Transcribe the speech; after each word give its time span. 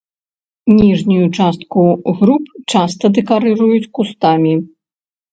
Ніжнюю 0.77 1.25
частку 1.37 1.83
груп 2.21 2.45
часта 2.73 3.11
дэкарыруюць 3.19 3.91
кустамі. 3.99 4.53